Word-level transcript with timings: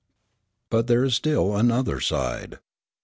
But 0.71 0.87
there 0.87 1.03
is 1.03 1.13
still 1.13 1.55
another 1.55 1.99
side. 1.99 2.57